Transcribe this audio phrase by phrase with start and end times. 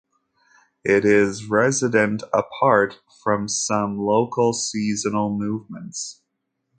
[0.83, 6.23] It is resident apart from some local seasonal movements.